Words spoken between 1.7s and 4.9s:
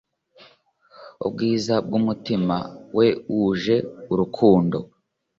bwumutima we wuje urukundo